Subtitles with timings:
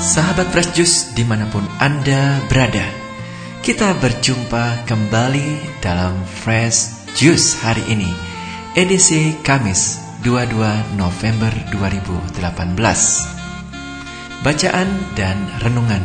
[0.00, 2.88] Sahabat Fresh Juice di mana pun Anda berada
[3.60, 8.08] Kita berjumpa kembali dalam Fresh Juice hari ini
[8.72, 12.40] Edisi Kamis 22 November 2018
[14.40, 14.88] Bacaan
[15.20, 16.00] dan renungan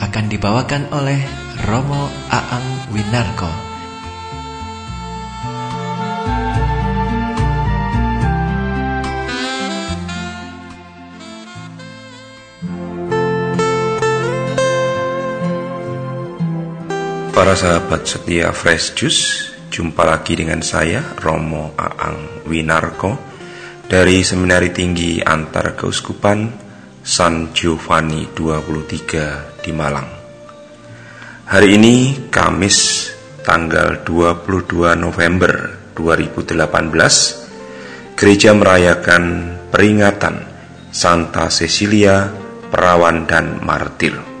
[0.00, 1.20] akan dibawakan oleh
[1.68, 3.65] Romo Aang Winarko
[17.36, 23.12] Para sahabat setia Fresh Juice, jumpa lagi dengan saya Romo Aang Winarko
[23.84, 26.48] dari Seminari Tinggi Antar Keuskupan
[27.04, 30.08] San Giovanni 23 di Malang.
[31.44, 33.12] Hari ini Kamis
[33.44, 39.24] tanggal 22 November 2018 Gereja merayakan
[39.68, 40.40] peringatan
[40.88, 42.32] Santa Cecilia,
[42.72, 44.35] perawan dan martir.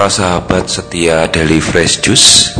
[0.04, 2.52] Para sahabat setia Daily Fresh Juice,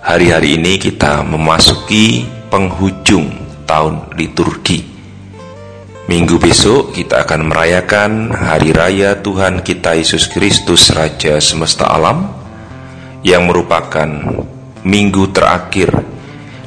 [0.00, 3.28] hari-hari ini kita memasuki penghujung
[3.68, 4.88] tahun liturgi.
[6.08, 12.24] Minggu besok kita akan merayakan hari raya Tuhan kita Yesus Kristus Raja semesta alam
[13.20, 14.08] yang merupakan
[14.80, 15.92] minggu terakhir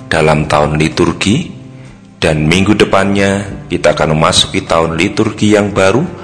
[0.06, 1.50] dalam tahun liturgi
[2.22, 6.21] dan minggu depannya kita akan memasuki tahun liturgi yang baru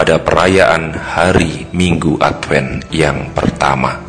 [0.00, 4.00] pada perayaan hari Minggu Advent yang pertama.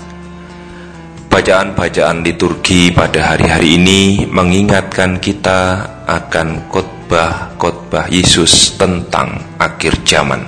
[1.27, 10.39] Bacaan-bacaan liturgi pada hari-hari ini mengingatkan kita akan khotbah-khotbah Yesus tentang akhir zaman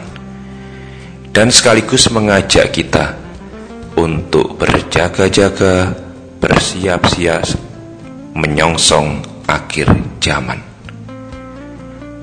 [1.35, 3.11] dan sekaligus mengajak kita
[3.99, 5.91] untuk berjaga-jaga,
[6.39, 7.43] bersiap-siap
[8.31, 9.19] menyongsong
[9.51, 9.91] akhir
[10.23, 10.63] zaman.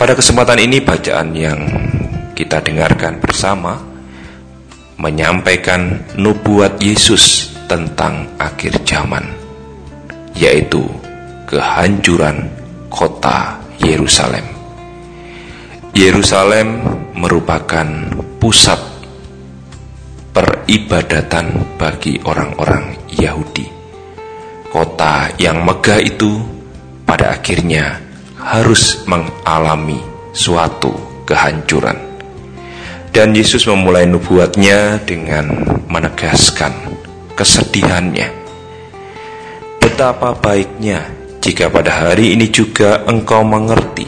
[0.00, 1.60] Pada kesempatan ini bacaan yang
[2.40, 3.76] kita dengarkan bersama
[4.96, 9.28] menyampaikan nubuat Yesus tentang akhir zaman,
[10.32, 10.80] yaitu
[11.44, 12.48] kehancuran
[12.88, 14.44] kota Yerusalem.
[15.92, 16.80] Yerusalem
[17.12, 17.84] merupakan
[18.40, 18.80] pusat
[20.32, 23.68] peribadatan bagi orang-orang Yahudi.
[24.72, 26.40] Kota yang megah itu
[27.04, 28.00] pada akhirnya
[28.40, 30.00] harus mengalami
[30.32, 30.94] suatu
[31.28, 32.09] kehancuran.
[33.10, 35.50] Dan Yesus memulai nubuatnya dengan
[35.90, 36.70] menegaskan
[37.34, 38.30] kesedihannya.
[39.82, 41.10] Betapa baiknya
[41.42, 44.06] jika pada hari ini juga engkau mengerti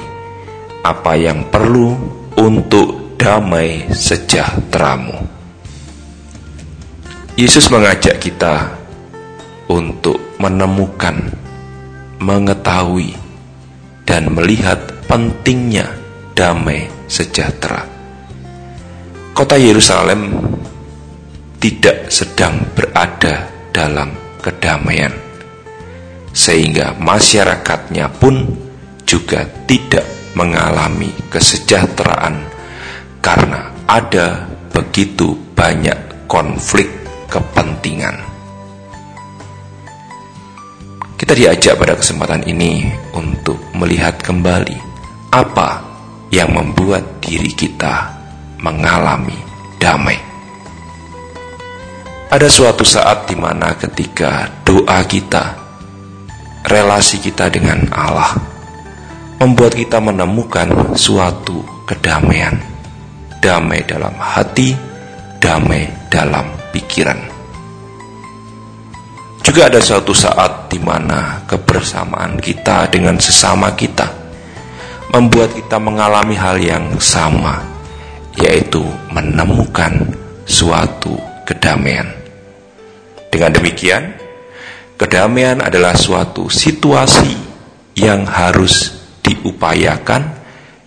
[0.87, 1.99] apa yang perlu
[2.39, 5.19] untuk damai sejahteramu.
[7.35, 8.71] Yesus mengajak kita
[9.67, 11.33] untuk menemukan,
[12.23, 13.19] mengetahui,
[14.07, 14.79] dan melihat
[15.09, 15.89] pentingnya
[16.37, 17.92] damai sejahtera
[19.33, 20.29] kota Yerusalem
[21.57, 24.13] tidak sedang berada dalam
[24.45, 25.13] kedamaian,
[26.37, 28.45] sehingga masyarakatnya pun
[29.09, 30.05] juga tidak
[30.37, 32.45] mengalami kesejahteraan
[33.25, 36.89] karena ada begitu banyak konflik
[37.29, 38.17] kepentingan.
[41.17, 44.77] Kita diajak pada kesempatan ini untuk melihat kembali
[45.33, 45.81] apa
[46.35, 48.12] yang membuat diri kita
[48.63, 49.37] mengalami
[49.77, 50.17] damai.
[52.33, 55.53] Ada suatu saat di mana ketika doa kita,
[56.65, 58.33] relasi kita dengan Allah,
[59.37, 62.57] membuat kita menemukan suatu kedamaian,
[63.45, 64.73] damai dalam hati,
[65.43, 67.21] damai dalam pikiran.
[69.43, 74.23] Juga ada suatu saat di mana kebersamaan kita dengan sesama kita
[75.13, 77.61] membuat kita mengalami hal yang sama,
[78.39, 78.83] yaitu
[79.13, 79.93] menemukan
[80.47, 82.09] suatu kedamaian.
[83.33, 84.13] Dengan demikian,
[85.01, 87.33] kedamaian adalah suatu situasi
[87.97, 88.93] yang harus
[89.25, 90.37] diupayakan,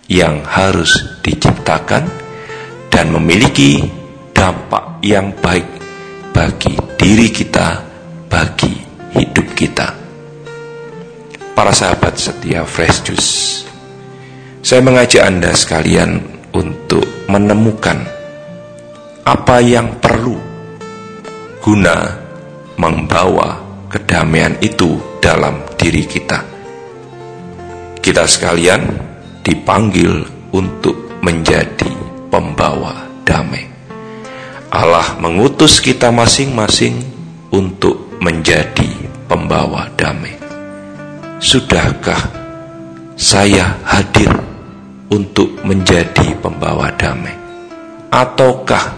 [0.06, 2.06] yang harus diciptakan,
[2.90, 3.82] dan memiliki
[4.30, 5.66] dampak yang baik
[6.30, 7.82] bagi diri kita
[8.28, 8.72] bagi
[9.16, 9.88] hidup kita.
[11.56, 13.32] Para sahabat setia Fresh Juice,
[14.60, 16.20] saya mengajak Anda sekalian
[16.52, 17.98] untuk menemukan
[19.26, 20.38] apa yang perlu
[21.58, 22.14] guna
[22.78, 23.58] membawa
[23.90, 26.38] kedamaian itu dalam diri kita.
[27.98, 28.86] Kita sekalian
[29.42, 30.22] dipanggil
[30.54, 31.90] untuk menjadi
[32.30, 33.66] pembawa damai.
[34.70, 37.02] Allah mengutus kita masing-masing
[37.50, 38.86] untuk menjadi
[39.26, 40.38] pembawa damai.
[41.42, 42.30] Sudahkah
[43.18, 44.30] saya hadir
[45.10, 47.34] untuk menjadi pembawa damai?
[48.10, 48.94] Ataukah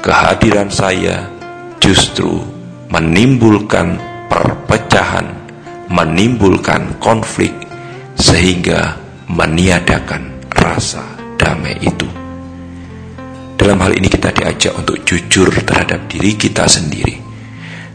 [0.00, 1.28] kehadiran saya
[1.80, 2.40] justru
[2.88, 3.98] menimbulkan
[4.28, 5.26] perpecahan,
[5.90, 7.52] menimbulkan konflik,
[8.16, 8.96] sehingga
[9.28, 11.04] meniadakan rasa
[11.36, 12.08] damai itu?
[13.54, 17.16] Dalam hal ini kita diajak untuk jujur terhadap diri kita sendiri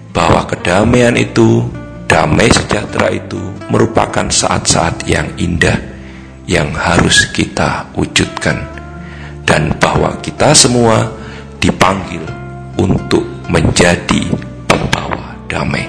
[0.09, 1.61] bahwa kedamaian itu,
[2.09, 3.37] damai sejahtera itu
[3.69, 5.88] merupakan saat-saat yang indah
[6.49, 8.57] yang harus kita wujudkan
[9.45, 11.05] dan bahwa kita semua
[11.61, 12.25] dipanggil
[12.81, 13.21] untuk
[13.53, 14.33] menjadi
[14.65, 15.85] pembawa damai.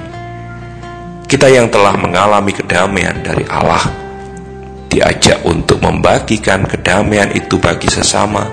[1.25, 3.89] Kita yang telah mengalami kedamaian dari Allah
[4.93, 8.45] diajak untuk membagikan kedamaian itu bagi sesama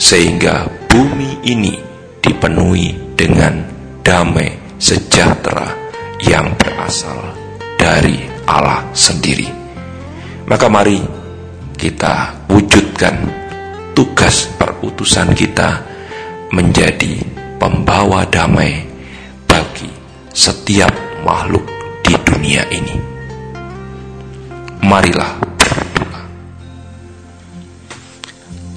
[0.00, 1.78] sehingga bumi ini
[2.18, 3.62] dipenuhi dengan
[4.02, 4.50] damai
[4.82, 5.70] sejahtera
[6.26, 7.36] yang berasal
[7.78, 9.46] dari Allah sendiri.
[10.48, 11.15] Maka mari
[11.76, 13.14] kita wujudkan
[13.92, 15.84] tugas perutusan kita
[16.50, 17.20] menjadi
[17.60, 18.88] pembawa damai
[19.44, 19.92] bagi
[20.32, 20.90] setiap
[21.22, 21.64] makhluk
[22.00, 22.96] di dunia ini.
[24.82, 26.20] Marilah berdoa.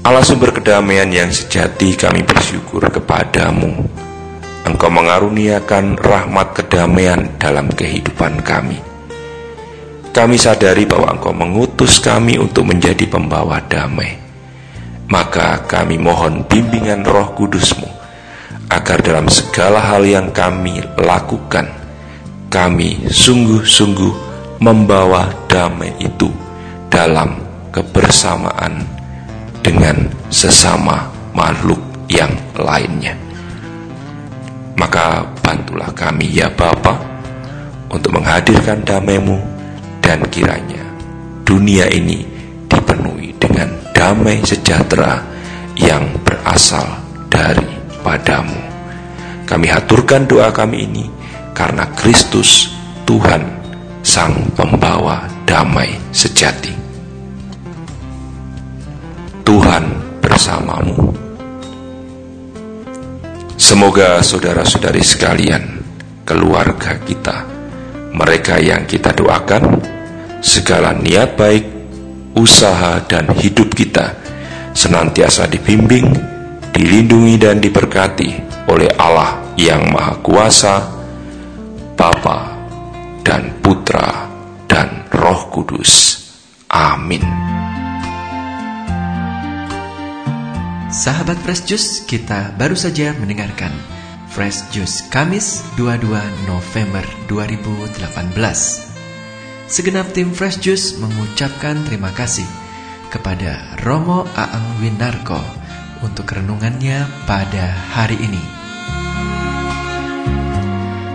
[0.04, 3.88] Allah sumber kedamaian yang sejati kami bersyukur kepadamu
[4.70, 8.89] Engkau mengaruniakan rahmat kedamaian dalam kehidupan kami.
[10.10, 14.18] Kami sadari bahwa Engkau mengutus kami untuk menjadi pembawa damai.
[15.10, 17.86] Maka kami mohon bimbingan roh kudusmu,
[18.70, 21.66] agar dalam segala hal yang kami lakukan,
[22.50, 24.14] kami sungguh-sungguh
[24.62, 26.30] membawa damai itu
[26.90, 27.42] dalam
[27.74, 28.86] kebersamaan
[29.62, 33.14] dengan sesama makhluk yang lainnya.
[34.78, 36.98] Maka bantulah kami ya Bapa
[37.90, 39.59] untuk menghadirkan damaimu
[40.00, 40.84] dan kiranya
[41.44, 42.24] dunia ini
[42.70, 45.22] dipenuhi dengan damai sejahtera
[45.80, 46.86] yang berasal
[47.26, 47.66] dari
[48.06, 48.58] padamu.
[49.50, 51.06] Kami haturkan doa kami ini
[51.58, 52.70] karena Kristus
[53.10, 53.42] Tuhan
[54.06, 56.78] Sang Pembawa Damai Sejati.
[59.42, 59.84] Tuhan
[60.22, 61.10] bersamamu
[63.60, 65.84] Semoga saudara-saudari sekalian,
[66.24, 67.44] keluarga kita,
[68.14, 69.82] mereka yang kita doakan,
[70.42, 71.66] segala niat baik,
[72.38, 74.16] usaha dan hidup kita
[74.74, 76.08] senantiasa dibimbing,
[76.72, 78.30] dilindungi dan diberkati
[78.70, 80.76] oleh Allah yang Maha Kuasa,
[82.00, 82.56] Bapa
[83.26, 84.30] dan Putra
[84.70, 86.24] dan Roh Kudus.
[86.72, 87.26] Amin.
[90.90, 93.99] Sahabat Fresh Juice, kita baru saja mendengarkan
[94.40, 96.16] Fresh Juice Kamis 22
[96.48, 98.40] November 2018.
[99.68, 102.48] Segenap tim Fresh Juice mengucapkan terima kasih
[103.12, 105.44] kepada Romo Aang Winarko
[106.00, 108.40] untuk renungannya pada hari ini.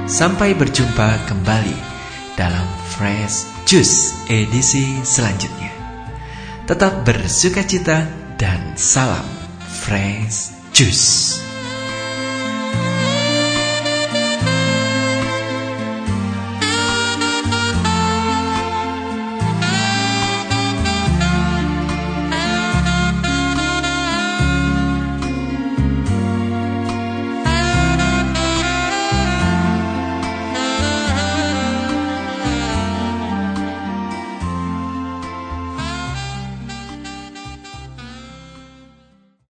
[0.05, 1.81] Sampai berjumpa kembali
[2.37, 5.73] dalam Fresh Juice edisi selanjutnya.
[6.69, 8.05] Tetap bersuka cita
[8.37, 9.25] dan salam
[9.65, 11.44] fresh juice.